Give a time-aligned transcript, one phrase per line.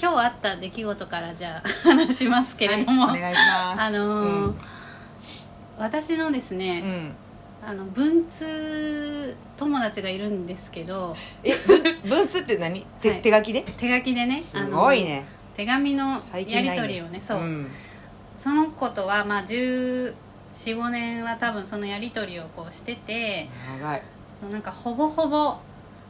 [0.00, 3.82] 今日あった出来事からじゃあ話しますけれども、はいお願いします。
[3.82, 4.54] あのーうん。
[5.78, 7.14] 私のですうね、ん。
[7.66, 11.16] あの文通友達がいるんですけど。
[11.42, 11.52] え
[12.02, 12.84] 文文通って何？
[13.00, 13.22] 手,、はい。
[13.22, 13.62] 手書きで？
[13.62, 15.24] 手書きでねすごいね。
[15.56, 17.66] 手紙のやり取りをねそう、ん。
[18.36, 23.48] その子とはまあ1415年は多分そのやり取りをこうしてて。
[23.80, 24.02] 長い。
[24.38, 25.56] そうなんかほぼほぼ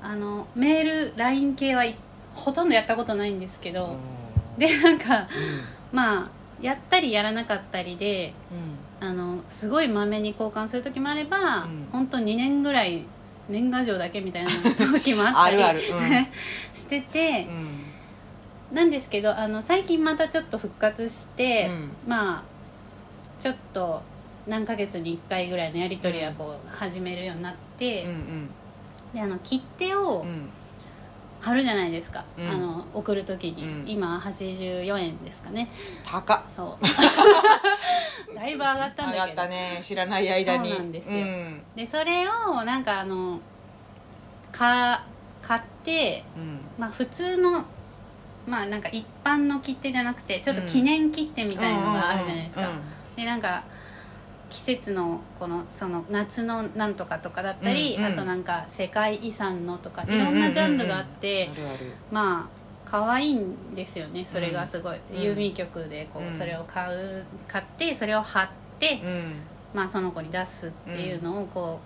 [0.03, 1.97] あのメール LINE 系はい
[2.37, 3.97] ほとんどやったことないんですけど、
[4.59, 5.27] でなんか
[5.93, 8.33] まあやったりやらなかったりで
[9.01, 11.89] あのすごいまめに交換する時もあれば、うん。
[11.93, 13.05] 本当2年ぐらい
[13.49, 14.51] 年賀状だけみたいな
[14.93, 15.59] 時もあったり
[16.73, 17.47] してて
[18.71, 18.77] う、ん。
[18.77, 21.91] なんですけどあの最近またちょっと復活して、うん。
[22.07, 22.43] まあ
[23.39, 24.03] ちょっと
[24.47, 28.51] 何ヶ月に1回ぐらいのやり取りはこう始めるようになって、うんうん。
[29.13, 30.49] であの切手をうん
[31.40, 32.48] 貼るじゃないですか、うん。
[32.48, 33.88] あの送る時に、うん。
[33.88, 35.68] 今84円ですかね。
[36.04, 36.42] 高っ。
[36.48, 36.84] そう。
[38.34, 39.79] だいぶ上がったん上がっだけどたね。
[39.80, 40.70] 知らない間に。
[40.70, 41.18] そうなんですよ。
[41.18, 41.62] うん。
[41.74, 43.40] でそれをなんかあの
[44.52, 45.02] か
[45.42, 46.60] 買ってうん。
[46.79, 47.64] まあ普通の
[48.46, 52.68] まあなんか一般の切手じゃなくてちょっと記念切手みたいのがあるじゃないですか、
[53.16, 53.64] でなんか
[54.49, 58.13] 季節のこのその夏のなんとかとかだったり、うんうん。
[58.13, 61.51] あとなんか世界遺産のとかうんいろんなジャンルがあって、
[62.11, 65.16] まあ可愛いんですよねそれがすごい、うん。
[65.16, 66.28] 郵便局でこうん。
[66.28, 69.34] うそれを買う買ってそれを貼って、うん。
[69.75, 71.81] まあその子に出すっていうのをこ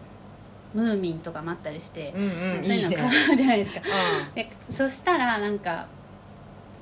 [0.75, 2.31] うムーミンとかもあったりして、うんうん
[2.63, 2.97] そういうのいいね。
[2.97, 3.81] 買うじゃないですか。
[3.81, 5.87] うでそしたらなんか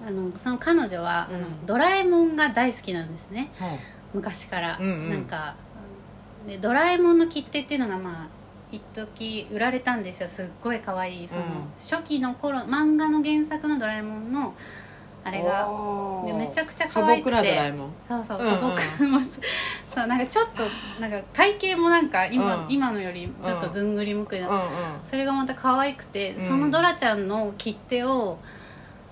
[0.06, 3.42] あのその彼女は、あのうんドラえもんが大好きなんですね。
[3.42, 3.48] ん
[4.16, 5.10] 昔から、うんうん。
[5.10, 5.54] なんか
[6.48, 8.28] でドラえもんの切手っていうのがまあ
[8.72, 10.28] 一時売られたんですよ。
[10.28, 11.48] すっごい可愛いその、うん。
[11.78, 14.54] 初期の頃漫画の原作のドラえもんの
[15.24, 15.68] あれが。
[16.26, 17.36] でめちゃくちゃ可愛くて。
[17.36, 17.92] 素朴なドラえもん。
[18.06, 18.78] そうそううんうん。
[18.78, 19.08] 素朴。
[19.08, 19.40] も そ
[19.88, 20.62] そうなんかちょっと
[21.00, 22.66] なんか体型もなんか今,、うん。
[22.68, 24.60] 今のよりちょっとずんぐりむくいな、うんうん。
[25.02, 26.40] それがまた可愛くて、うん。
[26.40, 28.38] そのドラちゃんの切手を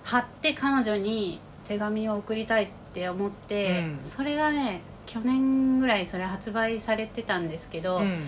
[0.04, 4.00] 貼って彼女に手紙を送りたいって思って、うん。
[4.02, 8.18] それがね去年ぐらいそれ発売されてたんですけど、うん。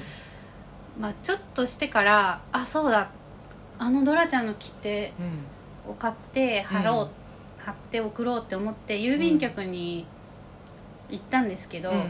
[0.99, 3.11] まあ、ちょっとしてからあそうだ。
[3.78, 5.12] あのドラちゃんの切手
[5.88, 7.09] を買って貼ろう、うん
[7.59, 10.06] 貼って送ろうって思って郵便局に
[11.11, 12.06] 行ったんですけど、うん。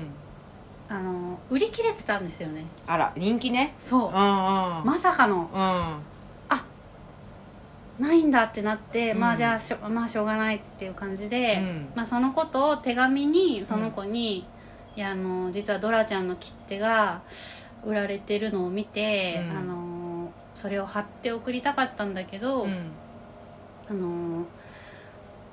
[0.89, 2.65] あの売り切れてたんですよね。
[2.87, 3.75] あら人気ね。
[3.81, 4.09] そう。
[4.09, 4.85] うんうん。
[4.85, 5.51] まさかの。
[5.53, 6.09] うん。
[7.99, 9.21] ないんだってなって、うん。
[9.21, 11.89] まあじゃあしょ,、まあ、しょうがないっていう感じで、うん。
[11.97, 14.47] まあ、そのことを手紙にその子に、
[14.99, 17.23] いやあの実はドラちゃんの切手が
[17.85, 19.57] 売られてるのを見て、うん。
[19.57, 22.91] あのそれを貼って送りたかったんだけど、うん。
[23.89, 24.45] あの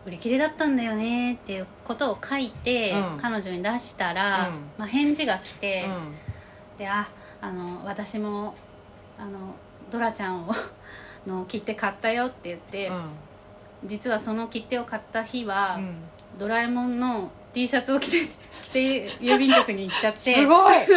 [0.03, 3.19] 売り切れだったんだよねっていうことを書いて、うん。
[3.19, 4.55] 彼女に出したら、うん。
[4.79, 5.89] まあ、返事が来て、う
[6.73, 6.77] ん。
[6.79, 7.07] であ
[7.39, 8.55] あの私も
[9.19, 9.53] あの
[9.91, 10.51] ドラちゃんを
[11.27, 12.91] の切手買ったよって言って、
[13.83, 15.95] 実はその切手を買った日は、うん。
[16.39, 18.27] ドラえもんの T シャツを着て
[18.63, 20.19] 着て郵便局に行っちゃって。
[20.19, 20.75] すごい。
[20.85, 20.95] で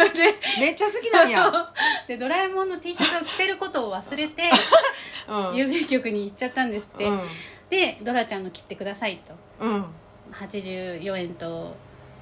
[0.59, 1.71] めっちゃ好きなんや。
[2.05, 4.49] でドラえもんの T シャツを着てることを忘れて
[5.29, 5.51] うん。
[5.53, 7.21] 郵便局に行っちゃったんですって、うん。
[7.69, 9.33] でドラちゃんの切ってくださいと。
[9.65, 9.85] うん。
[10.33, 11.75] 84円と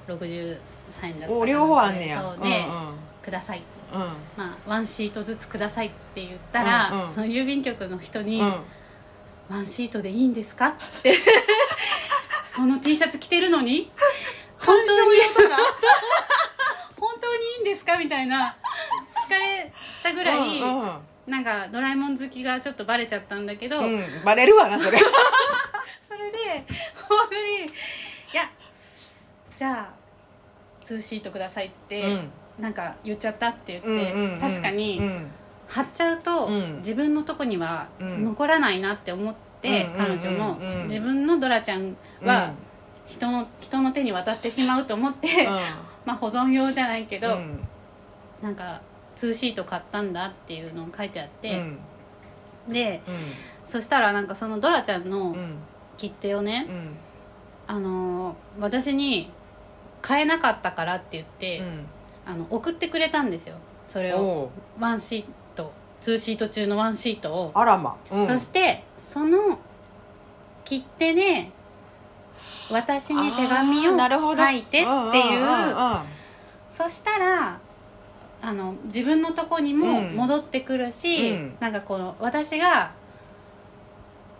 [0.06, 0.58] 63
[1.02, 2.22] 円だった両方あんねや。
[2.22, 2.38] そう。
[2.40, 2.94] で、うん。
[3.20, 3.62] ください。
[3.92, 4.00] うん。
[4.00, 7.10] まあ、ワンシートずつくださいって言ったら、うんうん。
[7.10, 8.54] その郵便局の人に、うん。
[9.50, 10.68] ワンシートでいいんですか?」
[10.98, 11.12] って。
[12.46, 13.90] その T シャツ着てるのに？
[14.60, 15.56] 鑑賞用とか。
[17.00, 17.96] 本当にいいんですか？
[17.96, 18.56] みたいな。
[19.26, 20.98] 聞かれたぐらい、うんうん。
[21.26, 24.04] なんかドラえもん好きがちょっとバレちゃったんだけど、うん。
[24.24, 24.98] バレるわなそれ。
[26.00, 26.64] それで
[27.08, 27.66] 本当に
[28.32, 28.48] 「いや
[29.54, 32.30] じゃあツーシートください」って、うん。
[32.58, 34.40] なんか言っちゃったって言って、うんうんうん。
[34.40, 35.30] 確かに、うん。
[35.68, 36.78] 貼っちゃうと、うん。
[36.78, 38.24] 自分のとこにはうん。
[38.24, 40.74] 残らないなって思って、うん彼女も、うんうん。
[40.74, 40.82] うん。
[40.84, 42.50] 自分のドラちゃんは
[43.08, 45.48] 人の人の手に渡ってしまうと思って、
[46.04, 47.66] まあ保存用じゃないけど、うん。
[48.42, 48.80] なんか
[49.16, 51.78] ツーシート買ったんだっていうのを書いてあっうて、ん。
[52.68, 53.14] でうん。
[53.66, 55.56] そしたらなんかそのドラちゃんのうん。
[55.96, 56.96] 切手をね、うん。
[57.66, 59.30] あのー私に
[60.00, 61.62] 買えなかったからって言って、
[62.24, 63.56] あの送ってくれたんですよ。
[63.88, 64.50] それを。
[64.78, 65.24] ワンシー
[65.56, 65.72] ト。
[66.00, 67.96] ツーシート中のワンシートを、あらま。
[68.10, 68.26] うん。
[68.26, 69.58] そしてその
[70.64, 71.50] 切手で
[72.70, 73.98] 私に手紙を
[74.36, 74.84] 書いてっていう。
[74.84, 75.98] うんうんうんうん。
[76.70, 77.58] そしたら
[78.40, 80.16] あの自分のとこにもうん。
[80.16, 81.56] 戻ってくるし、うん。
[81.60, 82.92] なんかこの私が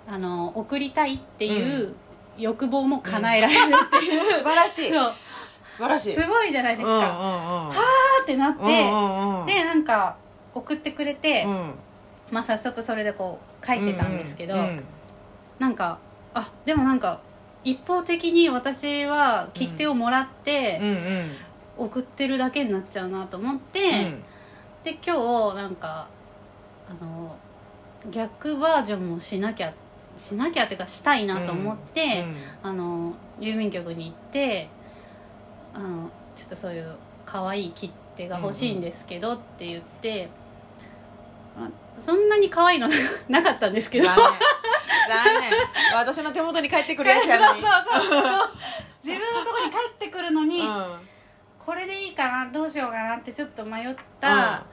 [0.07, 1.95] あの送りたいっていう
[2.39, 4.89] 欲望も叶えられるっていう、 素晴らしい。
[4.89, 6.13] 素晴らしい。
[6.15, 7.71] すごいじゃないですか、うんはうんうん。
[7.71, 7.73] ー
[8.23, 10.17] ってなって、うんうんうんでなんか
[10.55, 11.75] 送ってくれて、うん。
[12.31, 14.85] まあ早速それでこう書いてたんですけど、うん。
[15.59, 15.99] なんか
[16.35, 17.21] あでもなんか
[17.65, 20.97] 一方的に私は切手をもらってうんうん。
[21.79, 24.25] 送ってるだけになっちゃうなと思って、うん。
[24.83, 26.09] で今日なんか
[26.89, 27.37] あの
[28.11, 29.73] 逆バージョンもしなきゃ
[30.17, 32.25] しなきゃっていうかしたいなと思って、
[32.63, 34.69] あの郵便局に行って
[35.73, 40.29] あのちょっとそういう可愛い切手が欲しいんですけどって言って、
[41.57, 42.89] あそんなに可愛いの
[43.29, 44.09] なかったんですけど
[45.09, 45.53] 残念。
[45.95, 47.61] 私の手元に帰ってくるやつやのに。
[47.63, 48.49] そうそうそう
[49.05, 51.09] 自分のところに帰ってくるのに、うん。
[51.59, 52.51] これでいいかな？
[52.51, 54.65] どうしようかなってちょっと迷った、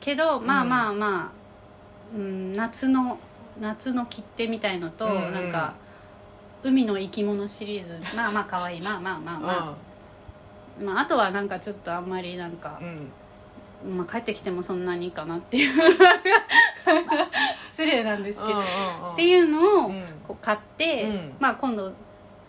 [0.00, 3.18] けどまあまあまあ、うん、夏の
[3.60, 5.34] 夏の切手みたいのと、うんうん。
[5.34, 5.74] なんか
[6.62, 8.16] 海の生き物シリーズ。
[8.16, 8.80] まあまあ可愛い。
[8.80, 9.74] まあまあまあまあ、
[10.82, 13.12] まあ、あとはなんかちょっとあんまりなんかうんう、ん
[13.84, 15.72] まあ、帰ってきてもそんなにかなっていう。
[17.62, 21.32] 失礼なんですけど、ってういうのをうんこう買って、うん。
[21.38, 21.92] まあ、今度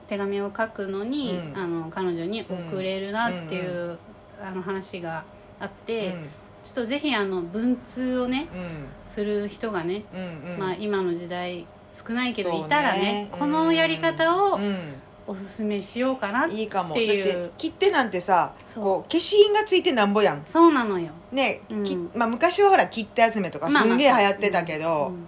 [0.07, 1.57] 手紙を書くのに、うん。
[1.57, 3.97] あの彼女に送れるなっていう、
[4.43, 5.23] あの話が
[5.59, 6.29] あって、ん。
[6.63, 8.87] ちょっとぜひあの文通をねうん。
[9.03, 10.59] する人がね、うんうん。
[10.59, 14.93] まあ、今の時代少ないけどいたらねこのやり方をうん
[15.31, 16.91] おすすめしようかな、いいかも。
[16.91, 18.83] っていうだって切手なんてさそう。
[18.83, 20.43] こう消印がついてなんぼやん。
[20.45, 21.09] そうなのよ。
[21.31, 21.83] ね、うん。
[21.83, 25.11] きまあ、昔はほら切手集めとかまあまあすんげえ流行ってたけど、う。
[25.11, 25.27] ん。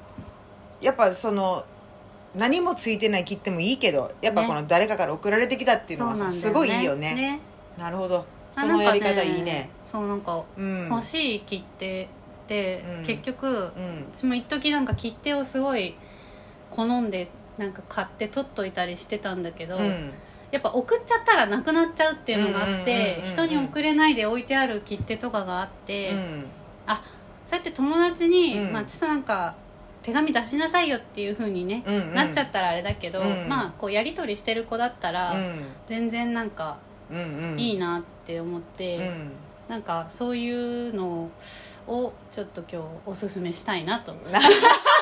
[0.81, 1.63] やっぱその
[2.35, 4.47] 何もついてない切手もいいけどやっぱね。
[4.47, 7.39] この誰かから送られてきたっていうのがさ、すごいいいよね。
[7.77, 8.25] なるほど。
[8.55, 9.69] あそのやり方いいね。
[9.85, 10.89] そうなんかうん。
[10.89, 12.07] 欲しい切手っ
[12.45, 13.05] て、うん。
[13.05, 14.05] 結局うん。
[14.11, 15.95] 私も一時なんか切手をすごい
[16.69, 20.11] 好んでなんか買って取っといたりしてたんだけど、うん。
[20.51, 23.31] やっぱ送っちゃったらなくなっちゃうっていうのがあっうんうんうんてうんうん。
[23.31, 26.45] 人に送れないで置いてある切手とかがあって、うん。
[26.87, 27.03] あ
[27.45, 28.73] そうやって友達に、うん。
[28.73, 29.55] まあ、ちょっとなんか
[30.01, 32.13] 手紙出しなさいよっていう風にね、うんうん。
[32.13, 33.47] なっちゃったらあれだけど、うん。
[33.47, 35.63] まあこうやり取りしてる子だったら、うん。
[35.87, 36.77] 全然なんか
[37.09, 39.31] うんうんいいなって思って、うん。
[39.67, 41.31] なんかそういうの
[41.87, 44.39] をちょっと今日おすすめしたいなとな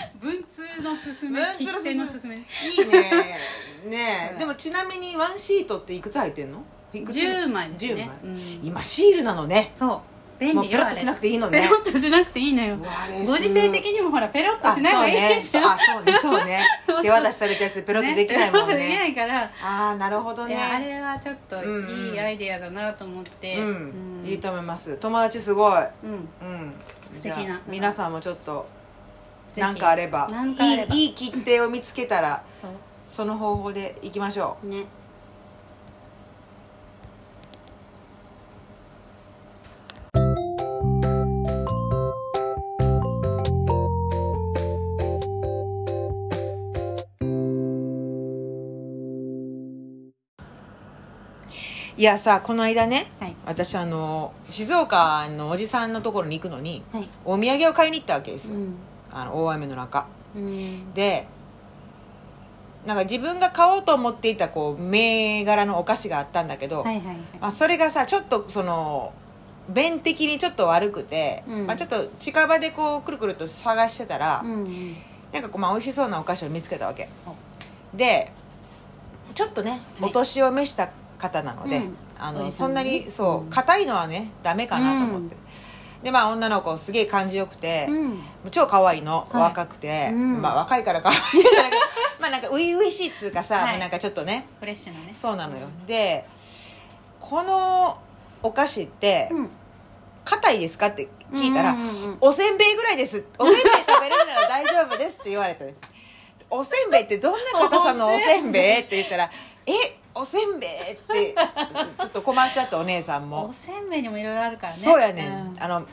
[0.20, 2.86] 文通のすすめ切文通のすすめ手のすすめ。
[2.86, 3.38] いいね。
[3.88, 6.62] ねうんでもちなみにワンシートっていくつ入ってんの？
[6.92, 8.60] いくつ？10枚です10ね枚、うん。
[8.62, 9.70] 今シールなのね。
[9.72, 10.00] そう。
[10.38, 11.60] 便もう利よペロッとしなくていいのね。
[11.62, 12.76] ペロッとしなくていいのよ。
[12.76, 15.14] うわあれご時世的にもほらペロッとあしない方がいい。
[15.14, 16.12] ですよそうね。
[16.14, 16.64] あ そうね。
[16.86, 17.02] そうね。
[17.02, 19.50] 手渡しされたやつペロッとできないもんペロッとできなねいから。
[19.62, 23.56] ああなるほどいやあねれはちょっといいアイデアだなと思って。
[23.58, 24.96] うん、いいとと思います。
[24.96, 25.82] 友達すごい。
[26.04, 26.28] うん。
[26.40, 26.74] うん。
[27.12, 27.44] 素敵な。
[27.44, 28.66] じゃあ皆さんもちょっと
[29.58, 29.68] ぜひ。
[29.68, 30.28] なんかあれば。
[30.92, 32.42] いいいい切手を見つけたら
[33.06, 34.80] その方法でいきましょね。
[34.80, 34.86] う
[51.96, 53.34] いやさこの間ねはい。
[53.44, 57.08] 私あの静岡のおじさんのところに行くのにはい。
[57.24, 58.74] お土産を買いに行ったわけですよ、うん
[59.20, 60.06] あの大雨の中。
[60.36, 60.92] うん。
[60.94, 61.26] で
[62.86, 67.16] なんか自分が買おうと思っていたこう銘柄のお菓子があったんだけど、はいはいはい。
[67.40, 69.12] まあ、それがさちょっとその
[69.68, 71.66] 便的にちょっと悪くて、うん。
[71.66, 74.96] まあ、ちょっと近場でこうくるくると探してたら、うんうん。
[75.32, 77.08] なんかこうまあ美味しそうなお菓子を見つけたわけ。
[77.26, 77.34] お。
[77.96, 78.32] で
[79.34, 80.10] ちょっとねはい。
[80.10, 81.96] お年を召した方なので、うん。
[82.18, 83.50] あのそんなにそううん。
[83.50, 85.36] 硬いのはねダメかなと思って、
[86.02, 88.18] でまあ女の子すげえ感じよくて、うん。
[88.50, 89.42] 超可愛いの、はい。
[89.42, 90.40] 若くて、うん。
[90.40, 91.18] まあ若いから可愛い。
[92.20, 93.78] まあなんか初々しいっつうかさ、はい。
[93.78, 94.46] なんかちょっとね。
[94.60, 95.12] フレッシュなね。
[95.16, 95.66] そうなのよ。
[95.86, 96.24] で
[97.20, 97.98] この
[98.42, 99.50] お菓子ってうん。
[100.24, 102.16] 硬いですかって聞いたら、うんうんうんうん。
[102.20, 103.24] おせんべいぐらいです。
[103.38, 105.74] おせんべい食べれるなら大丈夫ですって言われて
[106.50, 108.80] おせんべいってどんな硬さのおせんべい？
[108.80, 109.30] って言ったら
[109.66, 109.72] え
[110.20, 111.34] おせんべいって
[112.00, 113.46] ちょっと困っちゃったお姉さんも。
[113.48, 114.78] おせんべいにもいろいろあるからね。
[114.78, 115.62] そうやねん、ん。
[115.62, 115.86] あの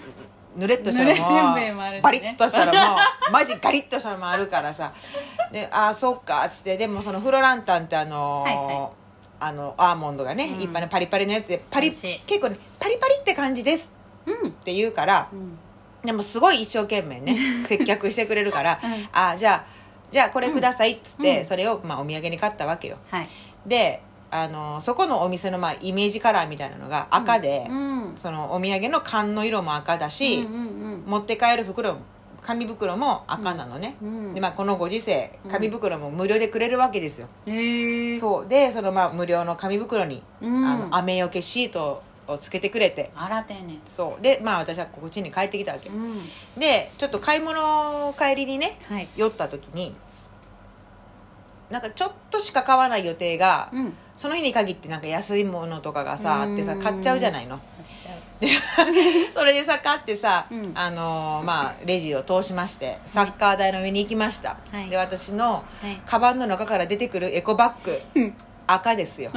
[0.55, 2.01] ぬれっとしたのぬれせんべいもあるしね。
[2.01, 2.97] バリッとしたのも
[3.31, 4.93] マジガリッとしたのもあるからさ。
[5.51, 6.77] でああそっかっつって。
[6.77, 8.89] でもそのフロランタンってあのーはいはい。
[9.37, 10.61] あのアーモンドがね、うん。
[10.61, 12.01] いっぱいねパリパリのやつでパリ結
[12.41, 14.49] 構ねパリパリって感じですうん。
[14.49, 15.59] って言うからうん。
[16.03, 19.09] でもすごい一生懸命ね 接客してくれるから、うん。
[19.11, 19.65] ああじゃあ
[20.09, 21.45] じゃあこれくださいっつって、うん。
[21.45, 22.97] それを、まあ、お土産に買ったわけよ。
[23.11, 23.29] はい。
[23.65, 24.01] で
[24.31, 31.03] あのそこのお店の、まあ、イメージカラーみたいなのが赤で、うんそのお土産の缶の色も赤だし、うんうんうん。
[31.05, 31.97] 持って帰る袋
[32.41, 35.51] 紙袋も赤なのね、うんでまあ、このご時世うん。
[35.51, 38.19] 紙袋も無料でくれるわけですよ、へえ。
[38.19, 38.47] そう。
[38.47, 40.65] でそのまあ無料の紙袋に、うん。
[40.65, 43.11] あの雨よけシートをつけてくれて。
[43.15, 43.79] あら丁寧。
[43.85, 44.21] そう。
[44.23, 46.19] でまあ私はこっちに帰ってきたわけ、うん。
[46.59, 49.07] でちょっと買い物帰りにねはい。
[49.15, 49.95] 寄った時に
[51.69, 53.93] なんかちょっとしか買わない予定が、うん。
[54.15, 57.59] その日に限ってなんか安いものとかがさあってさうん買っちゃうじゃないの。
[59.33, 60.71] それでさ買ってさ、うん。
[60.75, 64.89] あのーまあレジを通しましてサッカー台の上に行きました、はい。
[64.89, 65.99] で私のはい。
[66.05, 68.33] カバンの中から出てくるエコバッグ、うん。
[68.67, 69.31] 赤ですよ。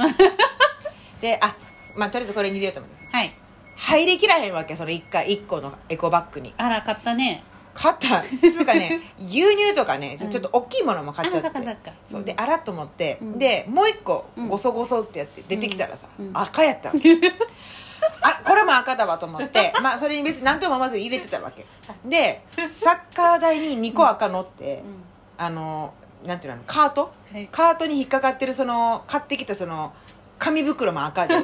[1.21, 1.55] であ
[1.95, 3.07] まあとりあえずこれに入れようと思って。
[3.11, 3.33] はい。
[3.75, 6.53] 入りきらへんわけその1回1個のエコバッグに。
[6.57, 12.21] あら買ったね買ったつうかね 牛乳とかねちょっと大きいものも買っちゃって、あそっかそうう。
[12.23, 13.37] んであらっと思って、うん。
[13.37, 14.47] でもう一個うん。
[14.47, 16.31] ゴソゴソってやって出てきたらさ、うん。
[16.33, 17.17] 赤やったわけ。
[18.21, 21.65] あこれも赤だわと思って まあそれに別に何とも思わず入れてたわけ。
[22.05, 25.03] でサッカー台に2個赤乗って、うん。
[25.37, 25.93] あの
[26.25, 27.13] なんていうのカート？
[27.31, 27.47] はい。
[27.51, 29.93] カートに引っかかってるその買ってきたその
[30.37, 31.35] 紙袋も赤で。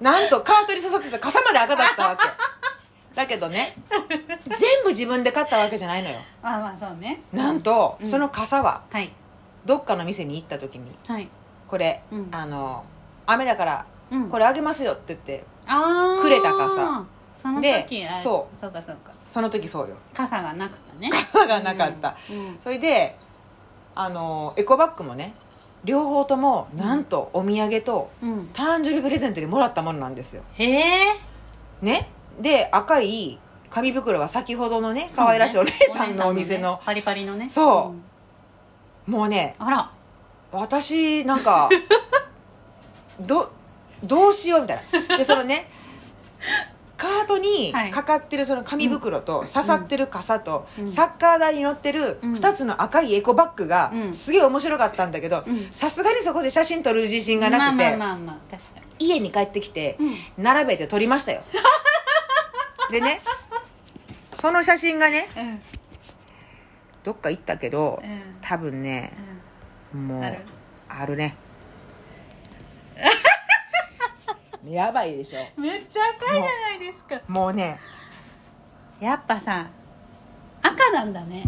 [0.00, 2.22] なんとカートに刺さってた傘まで赤だったわけ
[3.16, 3.74] だけどね。
[4.44, 6.18] 全部自分で買ったわけじゃないのよ。
[6.42, 7.22] あまあそうね。
[7.32, 8.06] なんと、うん。
[8.06, 9.12] その傘ははい。
[9.64, 11.26] どっかの店に行った時にはい。
[11.66, 12.28] これ、うん。
[12.30, 12.84] あの
[13.26, 14.28] 雨だからうん。
[14.28, 16.22] これあげますよって言ってあー。
[16.22, 17.04] くれた傘。
[17.34, 18.56] そので時あそう。
[18.58, 19.12] そうかそうか。
[19.28, 19.96] その時そうよ。
[20.12, 21.08] 傘がなくたね。
[21.10, 22.56] 傘がなかった、うん。
[22.60, 23.16] それで
[23.94, 25.34] あのエコバッグもね
[25.84, 28.50] 両方ともなんとお土産とうん。
[28.52, 30.42] 誕生日プレゼントにもらったものなんですよ。
[30.52, 31.18] へえ
[31.80, 32.10] ね？
[32.40, 33.38] で赤い
[33.70, 36.80] 紙袋は先ほどのね可愛らしいお姉さんのお店の。
[36.84, 37.48] パリパリのね。
[37.48, 37.94] そ
[39.06, 39.10] う。
[39.10, 39.90] もうねうんあら。
[40.52, 41.68] 私なんか
[43.20, 43.50] ど
[44.02, 45.16] どうしようみたいな。
[45.18, 45.70] でそのね
[46.96, 47.90] カートにはい。
[47.90, 50.88] かかってるその紙袋と刺さってる傘と、うん。
[50.88, 52.32] サッカー台に乗ってるうん。
[52.34, 54.14] 2つの赤いエコバッグがうん。
[54.14, 55.68] すげえ面白かったんだけどうん。
[55.70, 57.98] さすがにそこで写真撮る自信がなくて、
[58.98, 60.14] 家に帰ってきてうん。
[60.42, 61.42] 並べて撮りましたよ
[62.90, 63.20] でね
[64.34, 65.60] その写真がねうん。
[67.04, 68.20] どっか行ったけどうん。
[68.40, 69.12] 多分ね
[69.92, 70.36] もう
[70.88, 71.16] ある。
[71.16, 71.36] ね。
[74.64, 75.60] やばいでしょ。
[75.60, 77.20] めっちゃ赤いじゃないですか。
[77.28, 77.78] もうね。
[79.00, 79.66] やっぱさ
[80.62, 81.44] 赤なんだね。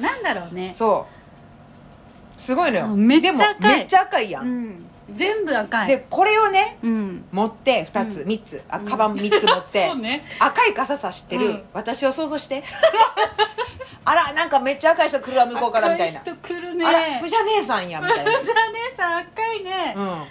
[0.00, 0.72] なんだろうね。
[0.74, 1.06] そ
[2.36, 2.40] う。
[2.40, 2.84] すごいのよ。
[2.84, 5.88] あめっちゃでも赤いめっちゃ赤いや、うんん全部赤い。
[5.88, 7.24] でこれをねうん。
[7.32, 8.28] 持って2つ、うん。
[8.28, 8.62] 3つ。
[8.68, 10.24] あカバン3つ持って、 そうね。
[10.38, 11.62] 赤い傘さしてる、うん。
[11.72, 12.62] 私を想像して。
[14.04, 16.20] あらなんかめっちゃ赤い人来るわ向こうからみたいな。
[16.20, 16.86] 赤い人来るね。
[16.86, 18.32] あらプジャ姉さんやみたいな。
[18.32, 18.54] プジャ
[18.90, 20.24] 姉さん赤いね、うん。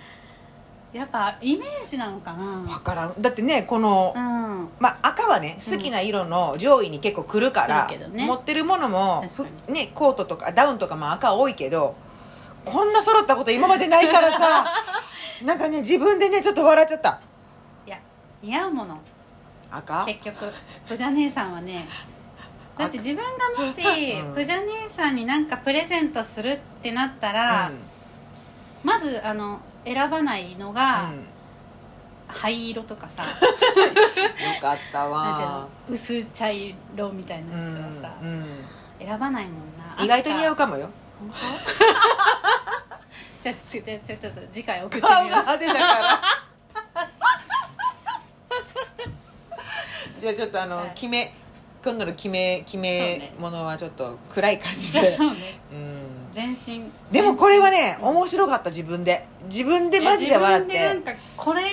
[1.00, 2.44] やっぱイメージなのかな。
[2.68, 3.14] 分からん。
[3.20, 4.70] だってねこの、うん。
[4.80, 8.26] まあ、赤はね好きな色の上位に結構来るから、来るけどね。
[8.26, 11.96] 持ってるものも確かふね、コートとかダウンとかも赤多いけど
[12.72, 14.66] こんな揃ったこと今までないからさ。
[15.44, 17.20] なんかね自分でねちょっと笑っちゃった。
[17.86, 17.98] いや
[18.42, 19.00] 似合うもの。
[19.70, 20.06] 赤？
[20.06, 20.52] 結局
[20.88, 21.88] プジャ姉さんはね。
[22.78, 23.24] だって自分
[23.58, 23.82] がもし、
[24.20, 24.34] うん。
[24.34, 27.72] プジャ姉さんに何かプレゼントするってなったら、
[28.84, 31.28] まずあの選ばないのうんが、うん。
[32.28, 33.24] 灰色とかさ。
[33.24, 33.30] よ
[34.62, 35.54] かったなんていうの？
[35.56, 36.76] わ薄茶色
[37.14, 38.46] みたいなやつはさ、うんうん。
[39.00, 39.54] 選ばないもん
[39.98, 40.04] な。
[40.04, 41.38] 意外と似合うかかもよ本当？
[43.44, 45.42] じゃあちょちょちょちょっと次回送ってみ顔がます。
[45.44, 46.22] 派手だから
[50.20, 50.90] じゃあちょっとあの、はい。
[50.96, 51.32] 決め
[51.84, 55.16] 今度の決め決そうめねものはちょっと暗い感じじゃあで。
[55.16, 55.60] そうね。
[55.72, 56.28] うん。
[56.32, 58.08] 全身でもこれはねうん。
[58.10, 59.26] 面白かった自分で。
[59.44, 61.72] 自分でマジで笑っ自分でなんてかこれ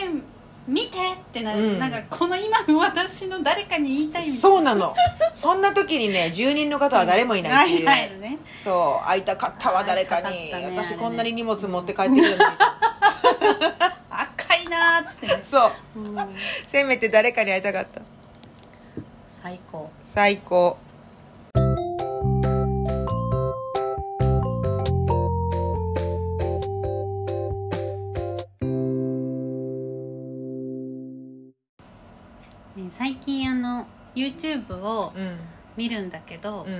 [0.66, 1.00] 見てっ
[1.32, 1.78] てなる、うん。
[1.78, 4.40] なんかこの今の私の誰かに言いたいみたいな。
[4.40, 4.94] そうなの。
[5.34, 8.38] そんな時にね住人の方は誰もいないっていう、ね。
[8.56, 9.06] そう。
[9.06, 12.34] 会いたかったわ誰かに、会いたかったね私こんなに荷物持って帰ってくるのに。
[14.10, 15.66] 赤いなーっつってね、そ
[15.96, 16.00] う。
[16.00, 16.36] うん。
[16.66, 18.00] せめて誰かに会いたかった。
[19.42, 19.90] 最高。
[20.06, 20.78] 最高
[32.76, 35.38] ね最近あの YouTube をうん。
[35.76, 36.72] 見るんだけど、うん。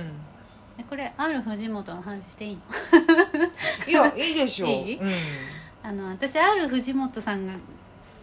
[0.77, 2.61] えこれある藤本の話していいの？
[3.89, 4.69] いやいいでしょう。
[4.87, 4.95] いい？
[4.97, 5.11] うん。
[5.83, 7.53] あの私ある藤本さんが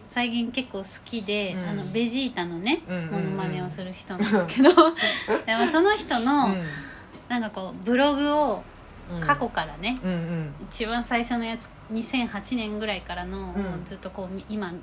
[0.07, 1.69] 最近結構好きで、うん。
[1.69, 3.11] あのベジータのね、うんうんうん。
[3.11, 4.69] モノマネをする人なんだけど
[5.45, 6.49] でもその人の、
[7.29, 8.63] なんかこうブログを
[9.13, 9.21] うん。
[9.21, 10.53] 過去からね、うんうん。
[10.71, 13.85] 一番最初のやつ2008年ぐらいからの、うん。
[13.85, 14.73] ずっとこうみ今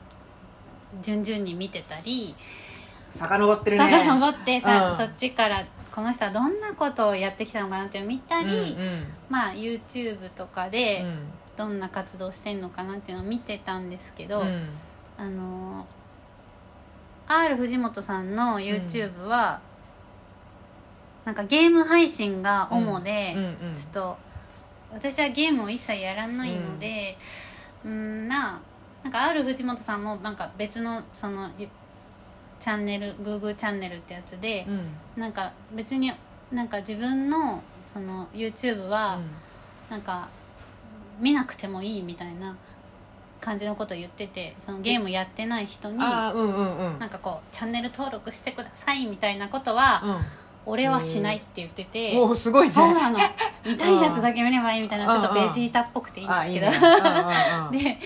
[1.03, 2.35] 順々に見てたり
[3.11, 3.91] 遡ってるね。
[3.91, 4.97] 遡ってさ、うん。
[4.97, 11.19] そっちからこの人はどんなことをやってきたのかなって見たり、うんうんまあ YouTube とかうでん。
[11.57, 14.69] どんな活動してんのかなっていうのを見てたんですけど、うん。
[15.19, 15.87] あの
[17.27, 19.61] R 藤本さんの YouTube は、
[21.25, 24.17] なんかゲーム配信が主で、うんうんちょっと
[24.93, 27.17] 私はゲームを一切やらないので
[27.85, 28.29] うん。
[28.29, 28.61] まあ
[29.03, 31.69] なんか R 藤本さんもなんか別のそのゆ
[32.61, 35.21] チャンネル Google チャンネルってやつで、うん。
[35.21, 36.13] なんか別に
[36.53, 39.19] なんか自分のその YouTube は
[39.89, 40.29] なんか
[41.19, 42.57] 見なくてもいいみたいな
[43.41, 46.99] 感じのことを言っててそのゲームやってない人にああうんうんうん。
[46.99, 50.03] なんかこうチャンネル登録してくださいみたいなことは、
[50.67, 52.75] 俺はしないって言ってて、おおすごいね。
[52.75, 53.19] そうなの。
[53.65, 56.67] 見たいやつだけ見ればいいみたいなちょっとベジータっぽくていいんですけど、
[57.71, 57.99] で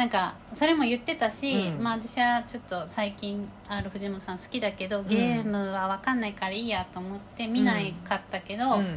[0.00, 1.84] なんかそれも言ってたし、うん。
[1.84, 8.96] まあ私はちょっと最近 R 藤本さん好きだけどゲームは分かんないからいいやと思って見ないかったけど、うん。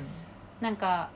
[0.62, 1.10] なんか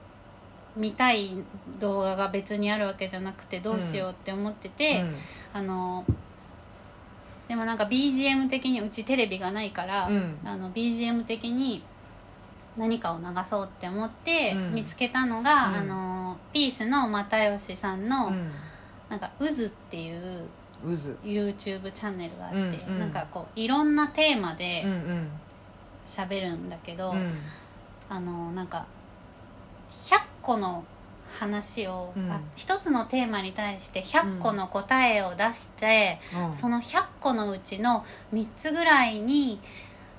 [0.75, 1.41] 見たい
[1.79, 5.05] 動画が別にあるわけじゃなくてどうしようって思ってて、
[5.53, 6.03] あの
[7.47, 10.37] でもなんか BGM 的にうちテレビがないから、うん。
[10.43, 11.81] あの BGM 的に
[12.75, 14.73] 何かを流そうって思ってうん。
[14.73, 15.75] 見つけたのが、うん。
[15.75, 18.51] あのピースの又吉さんの、うん
[19.09, 19.49] なんか「渦」っ
[19.89, 20.43] ていう
[20.83, 20.87] 渦。
[21.23, 22.61] YouTube チャンネルがあって、う
[22.91, 22.99] んうん。
[22.99, 25.29] なんかこういろんなテーマでうんうん。
[26.05, 27.33] 喋るんだけど、うん。
[28.09, 28.85] あのなんか
[29.91, 30.83] 100個の
[31.39, 32.31] 話を、うん。
[32.31, 36.53] あ一つのテーマに対して100個の答えを出して、うん。
[36.53, 39.59] その100個のうちの3つぐらいに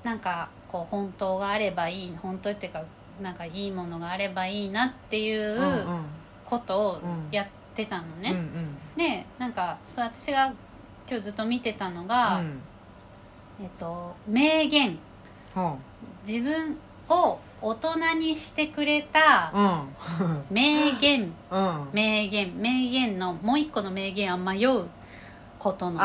[0.03, 2.83] なんかこう本当があればいい本当っていうか
[3.21, 6.01] なんかいいものがあればいいなっていううんうん。
[6.45, 7.27] ことをうん。
[7.31, 8.31] やってたのね。
[8.31, 8.77] うんうん。
[8.97, 10.53] でなんかそう私が
[11.09, 12.61] 今日ずっと見てたのが、うん。
[13.61, 14.97] えっと、名言。
[15.55, 15.73] うん
[16.25, 16.77] 自分
[17.09, 20.43] を大人にしてくれたうん。
[20.49, 21.31] 名言。
[21.51, 21.89] うん。
[21.93, 22.55] 名言。
[22.55, 24.85] 名言のもう一個の名言は迷う
[25.57, 25.99] ことのね。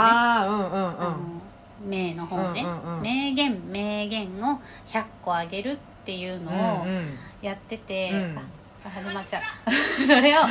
[1.86, 3.02] 名の方ね、うんうんうん。
[3.02, 6.50] 名言名言を100個あげるっていうの
[6.80, 7.18] をうんうん。
[7.42, 8.38] やってて、うん。
[8.38, 8.42] あ
[8.90, 9.42] 始まっちゃう。
[10.06, 10.42] それを。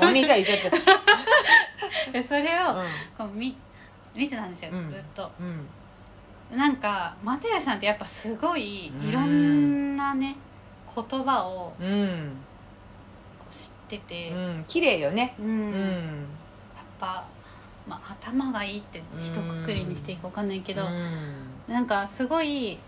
[0.00, 2.12] お兄ちゃん言っちゃって。
[2.12, 2.84] でそれをう
[3.16, 3.56] こう見
[4.14, 4.90] 見てたんですよ、うん。
[4.90, 5.22] ずっと。
[5.40, 5.66] ん
[6.52, 6.58] うん。
[6.58, 9.08] なんか又吉さんってやっぱすごいうん。
[9.08, 10.36] いろんなね
[10.94, 12.36] 言葉をうん。
[13.50, 14.64] 知ってて、うん。
[14.68, 15.34] 綺麗よね。
[15.38, 15.46] うん。
[15.46, 16.16] うん。
[16.76, 17.24] やっぱ、
[17.86, 21.50] まあ、頭がいいって一括りにしていいか分かんないけど、うん。
[21.66, 22.78] なんかすごい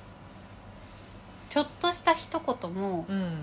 [1.49, 3.35] ちょっとした一言もうん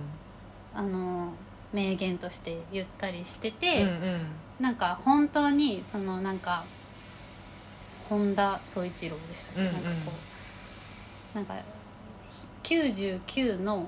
[0.74, 1.34] あの
[1.74, 4.22] 名言として言ったりしてうて、んうん。
[4.60, 6.64] なんか本当にそのなんか
[8.10, 9.74] 本田宗一郎でしたっけ、うんうん。
[9.74, 10.12] なんかこ
[11.34, 11.54] うなんか
[12.64, 13.88] 99の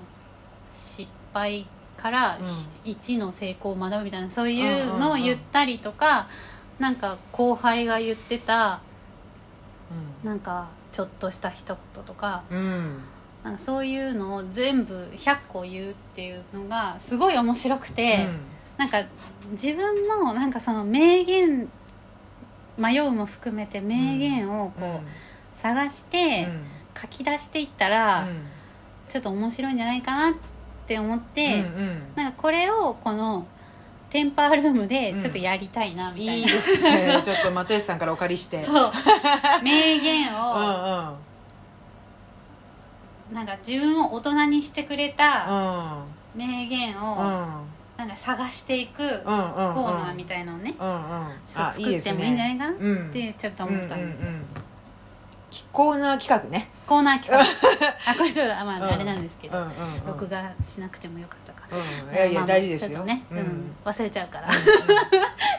[0.71, 1.67] 失敗
[1.97, 2.45] からうん
[2.89, 6.27] 1の成功を学ぶみたいなそういうのを言ったりとか、
[6.79, 8.81] なんか後輩が言ってた
[10.23, 12.99] なんかちょっとした一言とかうんうん
[13.43, 18.27] なんかそういうのを全部100個言うっていうのがすごい面白くて、
[18.77, 19.03] なんか
[19.51, 21.67] 自分もなんかその名言
[22.77, 26.47] 迷うも含めて名言をこう探して
[26.99, 28.27] 書き出していったら
[29.09, 30.39] ちょっと面白いんじゃないかなっ
[30.87, 31.63] て思って、
[32.15, 33.47] なんかこれをこの
[34.11, 37.21] テンパールームでちょっとやりたいなみたいな、いいですね。
[37.23, 38.57] ちょっと又吉さんからお借りして。
[38.57, 38.91] そう。
[39.63, 40.61] 名言うんをう
[41.13, 41.30] ん
[43.31, 45.45] なんか自分を大人にしてくれた
[46.35, 47.65] うん名言うをん。
[47.97, 51.01] なんか探していくコーナーみたいのをねうんうん。
[51.45, 53.11] そうあ作ってもいいんじゃないかなっうん。
[53.11, 54.27] てちょっと思ったんですよ。
[54.27, 54.45] うんうんうん。
[55.73, 56.69] コーナー企画ね。
[56.87, 57.43] コーナー企画。
[58.11, 58.83] あこれちょっとあまあうん。
[58.93, 59.71] あれなんですけどうんうんう
[60.03, 60.05] ん。
[60.05, 61.67] 録画しなくてもよかったか。
[61.71, 62.13] うん。
[62.13, 62.89] いやいやまあまあ大事ですよ。
[62.89, 63.41] ちょっとね、ううん。
[63.41, 64.49] ん、忘れちゃうから、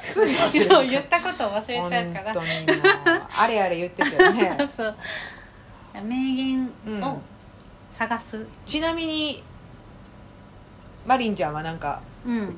[0.00, 3.28] そう言ったことを忘れちゃうから。
[3.37, 4.54] あれあれ言ってたよね。
[4.58, 4.96] そうそう。
[6.02, 7.04] 名言うん。
[7.04, 7.20] を
[8.03, 8.47] 探す。
[8.67, 9.43] ちなみに
[11.07, 12.57] マリンちゃんはなんかうん。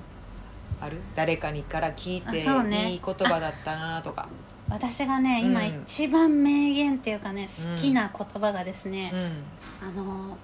[0.80, 1.00] ある？
[1.14, 2.90] 誰かにから聞いて、あそうね。
[2.92, 4.28] いい言葉だったなとか。
[4.70, 5.82] 私がね今うん。
[5.82, 9.88] 一番名言っていうかね好きな言葉がですねう、ん。
[9.88, 10.38] あの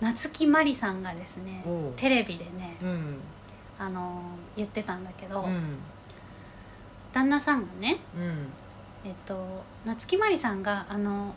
[0.00, 1.92] 夏木マリさんがですねおう。
[1.96, 3.18] テレビでねうん。
[3.78, 4.20] あの
[4.56, 5.78] 言ってたんだけど、うん。
[7.12, 8.48] 旦那さんがねうん。
[9.04, 11.34] えっと夏木マリさんがあの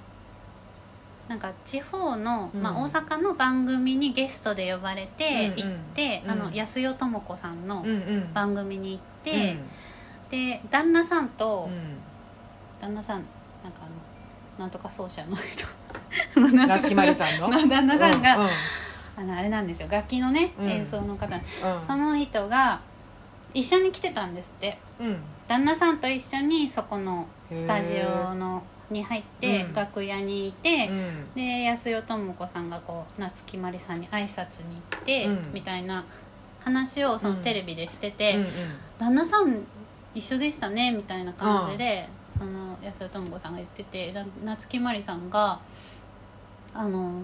[1.30, 6.32] なんか地方の、まあ、うん大阪の番組にゲストで呼ばれて行って、うん。
[6.32, 7.86] あの安代智子さんの
[8.34, 9.56] 番組に行って、
[10.32, 11.98] で旦那さんと、うん。
[12.82, 13.24] 旦那さん
[13.64, 13.92] なんかあの
[14.58, 15.68] なんとか奏者の人。
[16.68, 17.48] 夏木マリさんの？
[17.48, 18.50] の旦那さんが、うんうん。
[19.18, 19.88] あのあれなんですよ。
[19.92, 20.68] 楽器のね、うん。
[20.68, 21.36] 演奏の方。
[21.36, 21.42] うん。
[21.86, 22.82] その人が
[23.54, 24.80] 一緒に来てたんですって。
[25.00, 25.18] うん。
[25.48, 29.74] 旦那さんと一緒にそこのスタジオのに入って、うん。
[29.74, 31.34] 楽屋にいて、うん。
[31.36, 35.54] で安代智子さんがこう夏木マリさんに挨拶に行って、うん。
[35.54, 36.06] みたいな
[36.64, 38.38] 話をそのテレビでしてて、
[38.98, 39.64] 旦那さん
[40.14, 45.60] 一緒でしたねみたいな感じで、その安代智子さんが言っててだ夏木マリさんが
[46.74, 47.22] あの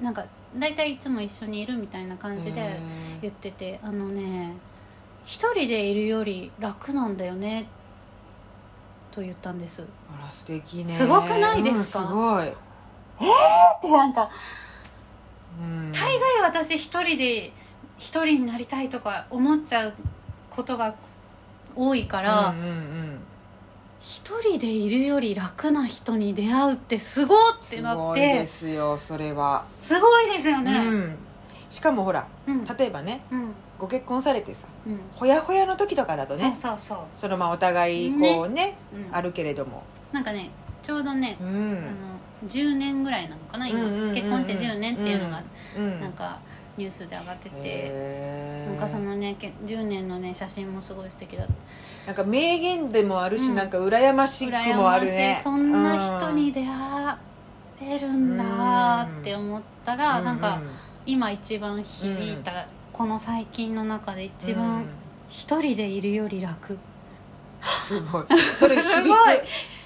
[0.00, 0.24] なんか
[0.56, 2.80] 大体いつも一緒にいるみたいな感じでへ
[3.22, 4.52] 言っててあのね
[5.24, 7.66] 一人でいるより楽なんだよね
[9.12, 9.84] と言ったんです。
[10.10, 10.86] あら素敵ね。
[10.86, 12.00] すごくないですか？
[12.00, 12.44] うんすごい、
[13.82, 14.30] でなんか
[15.60, 17.52] うん、大概私一人で
[17.98, 19.92] 一人になりたいとか思っちゃう
[20.50, 20.94] ことが
[21.76, 23.18] 多いから、うんうんうん。
[24.00, 31.16] 一人でいるより楽な人に出会うってすごっってなっすごいでてすよそれは、すごいですようねん、
[31.68, 32.64] しかもほらうん。
[32.64, 35.00] 例えばねうんご結婚されてさうん。
[35.12, 39.82] ほやほやの時とかだとねそうそう、そのまあお互いこうねうん、あるけれども。
[40.12, 40.50] なんかね
[40.84, 41.80] ちょうどねう、あんの
[42.46, 44.14] 10年ぐらいなのかな今、うんうんうんうん。
[44.14, 45.42] 結婚して10年っていうのが
[45.76, 46.38] うんなんか
[46.76, 51.52] ニュースで上がってて、なんかそのねけ10年のね写真もすごい素敵だった。
[52.06, 53.56] なんか名言でもあるし、うん。
[53.56, 55.38] なんか羨ましくもあるね。
[55.42, 57.16] そんな人に出会
[57.80, 60.24] えるんだって思ったら、うん。
[60.24, 60.60] なんか
[61.04, 64.58] 今一番響いた、この最近の中で一うん。
[64.58, 64.84] 番
[65.28, 66.78] 一人でいるより楽。
[67.78, 68.24] すごい。
[68.38, 69.18] それ響すくごい。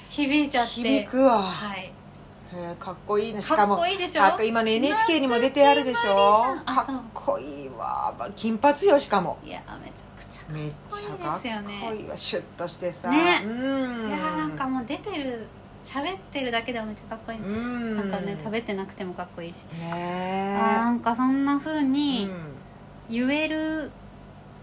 [0.08, 0.70] 響いちゃって。
[0.70, 1.92] 響くわ、はい。
[2.54, 4.22] へーかっこいいなしかっかもこいいでしょ？
[4.44, 6.56] 今の NHK にも出てあるでしょ？
[6.64, 8.14] かっこいいわ。
[8.18, 9.38] まあ金髪よしかも。
[9.44, 11.86] いやめちゃくちゃめっちゃかっかっこいいですよね。
[11.88, 12.16] こいいわ。
[12.16, 13.10] シュッとしてさ。
[13.10, 13.42] ね。
[13.44, 14.08] うん。
[14.08, 15.46] いやーなんかもう出てる
[15.82, 17.96] 喋ってるだけでもめっちゃかっこいい、うん。
[17.96, 22.34] なんかね食べてなくてもかっこいいし、ねなんかそんな風えにうん
[23.08, 23.90] 言える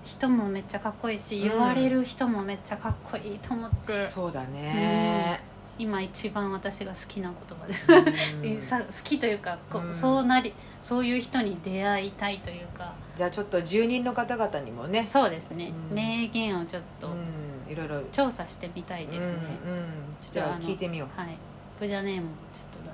[0.04, 1.50] 人もめっちゃかっこいいし、うん。
[1.50, 4.06] 言われる人もめっちゃかっこいいと思って。
[4.08, 5.42] そうだね。
[5.80, 8.62] 今一番私が好きな言葉です、うん。
[8.62, 9.94] さ好きというかこう、うん。
[9.94, 12.94] そうなりそういう人に出会いたいというか。
[13.16, 15.04] じゃあちょっと住人の方々にもね。
[15.04, 15.96] そうですね、うん。
[15.96, 17.72] 名言をちょっとうん。
[17.72, 18.02] いろいろ。
[18.12, 19.86] 調査してみたいですね、うんうん。
[20.20, 21.20] じゃあ聞いてみよう。
[21.20, 21.38] はい。
[21.80, 22.93] プジャネームをちょっと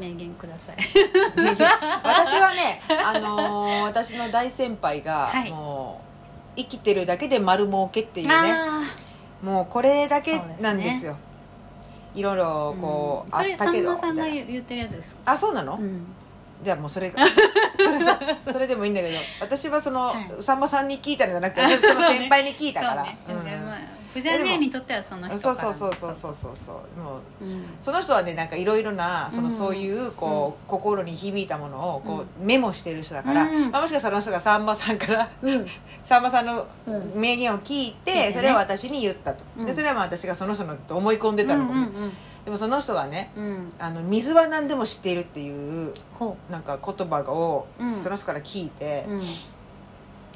[0.00, 0.76] 名言ください。
[0.76, 5.50] うん私はね、 あのー私の大先輩が、はい。
[5.50, 6.00] も
[6.56, 8.82] う生きてるだけで丸儲けっていうねあ
[9.42, 11.16] もうこれだけなんですよ。
[12.14, 13.38] いろいろーこう、うん。
[13.38, 14.44] それさんまさんがみたいな。
[14.44, 16.06] 言言ってるやつですあそうなの、うん。
[16.62, 17.98] じゃあもうそれがそれ
[18.38, 20.42] そそれでもいいんだけど私はその、はい。
[20.42, 23.04] さんまさんに聞いたのじゃなくて 私その先輩に聞いたから。
[23.04, 23.14] そうね。
[23.26, 23.36] うん。
[23.36, 23.49] まあ
[24.12, 26.56] プジャネーにとってはその人そうからそうそうそうそうそう。
[26.56, 27.64] そうもううん。
[27.78, 33.70] その人はねなんかいろいろなその、うんそういうこう、心に響いたものをこう、メモしてる人だから、うん。
[33.70, 35.66] まあ、もしかしたらその人がさんまさんからうん。
[36.02, 37.20] さんまさんのうん。
[37.20, 39.66] 名言を聞いて、それを私に言ったと、うん。
[39.66, 42.12] でそれはまあ私がその人のと思い込んでたのかも、うん
[42.44, 43.44] でもその人がねうん。
[43.44, 47.90] うんあの水は何でも知っているっていうほなんか言葉をうん。
[47.90, 49.22] その人から聞いてう、うん。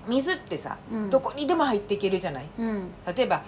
[0.07, 1.11] 水ってさ、うん。
[1.11, 2.47] どこにでも入っていけるじゃない。
[2.59, 2.89] うん。
[3.17, 3.43] 例えば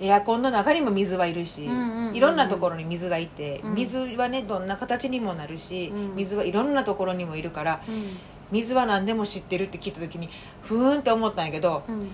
[0.00, 1.68] エアコンの中にも水はいるし、
[2.12, 3.74] いろんなところに水がいて、うん。
[3.74, 6.16] 水はねどんな形にもなるし、うん。
[6.16, 8.16] 水はいろんなところにもいるからうん。
[8.50, 10.28] 水は何でも知ってるって聞いた時に
[10.62, 12.10] ふーんって思ったんやけどうん。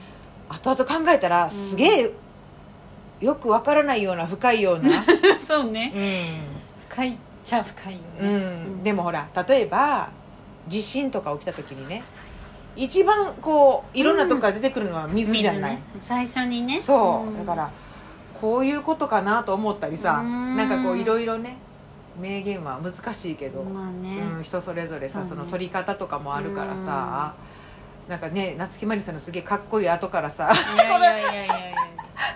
[0.48, 2.12] 後々考えたらすげえ
[3.20, 4.90] よくわからないような深いような、
[5.40, 5.92] そうね。
[5.94, 8.02] う深いっちゃ深いよん。
[8.02, 10.10] ねうん、でもほら例えば
[10.68, 12.02] 地震とか起きた時にね
[12.76, 16.80] 一番こういろんなとこから出てくるのは水じゃない、ね最初にね。
[16.80, 17.36] そう、ん。
[17.36, 17.70] だから
[18.40, 20.56] こういうことかなと思ったりさうん。
[20.56, 21.58] なんかこういろいろね
[22.18, 24.18] 名言は難しいけど、まあね。
[24.36, 25.42] うん、人それぞれさそ,、ね。
[25.42, 27.34] の取り方とかもあるからさ、
[28.08, 30.50] なんかね夏木マリさんのすげえかっこいい後からさ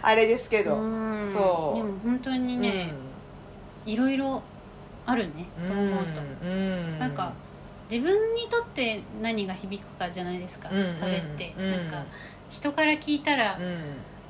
[0.02, 1.24] あれですけど、うん。
[1.24, 1.78] そう。
[1.78, 2.92] でも本当にね
[3.86, 4.42] いろいろ
[5.06, 6.20] あるねそう思うと。
[6.44, 6.98] うん。
[6.98, 7.32] なんか
[7.90, 11.70] 自分にとって何が響くかじゃないですか、うんそれって、うん。
[11.70, 12.02] なんか
[12.50, 13.78] 人から聞いたら、うん。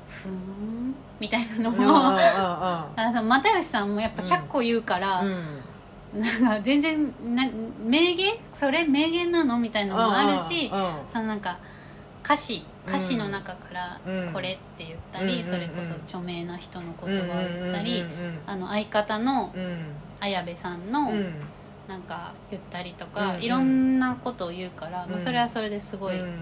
[0.07, 0.95] ふーん？
[1.19, 4.29] みたいなのうんうんも、うん あの又吉さんもやっぱうん。
[4.29, 6.21] 100個言うから、うん。
[6.21, 7.47] なんか全然な
[7.85, 8.33] 名言？
[8.53, 9.57] それ名言なの？
[9.57, 11.57] みたいなのもあるし、うんうんそのなんか
[12.23, 14.33] 歌詞歌詞の中からうん。
[14.33, 17.25] これって言ったり、うんそれこそ著名な人の言葉を
[17.59, 19.77] 言ったり、うんうんあの相方のうんうん。
[20.19, 21.33] 綾部さんのうん
[21.87, 25.11] なんか言ったりとか、うんいろんなことを言うから、うん。
[25.11, 26.39] まあ、それはそれですごい、うん。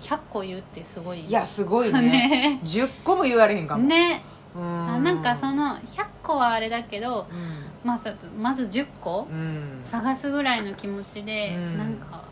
[0.00, 2.00] 100個言うってすごいいやすごいね。
[2.02, 2.60] ね。
[2.64, 4.22] 10個も言われへんかも、ね。
[4.54, 7.64] うなんかその100個はあれだけどうん。
[7.84, 9.80] まあ、さまず10個うん。
[9.84, 11.78] 探すぐらいの気持ちで、うん。
[11.78, 12.22] なんか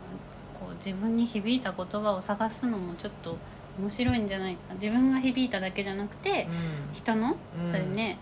[0.59, 3.37] こう自分に響いた言葉を探すのもちょっと
[3.79, 4.73] 面白いんじゃないか。
[4.73, 6.47] 自分が響いただけじゃなくて、
[6.93, 7.67] 人の、うん。
[7.67, 8.17] そういうね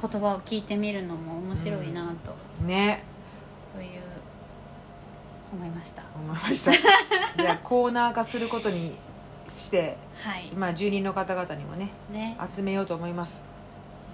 [0.00, 2.66] 言葉を聞いてみるのも面白いなと、うん。
[2.66, 3.04] ね。
[3.74, 3.90] そういう
[5.52, 6.02] 思いました。
[6.14, 6.72] 思いました。
[7.42, 8.96] じゃあコーナー化することに
[9.48, 10.50] してはい。
[10.54, 12.36] まあ住人の方々にもねね。
[12.54, 13.44] 集めようと思います。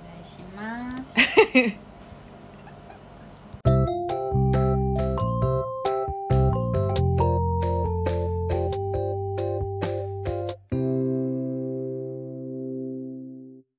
[0.03, 1.77] お願いします